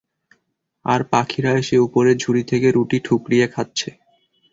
আর 0.85 1.01
পাখিরা 1.11 1.51
এসে 1.53 1.75
উপরের 1.79 2.15
ঝুড়ি 2.17 2.43
থেকে 2.43 2.67
রুটি 2.71 2.97
ঠুকরিয়ে 3.03 3.45
খাচ্ছে। 3.47 3.89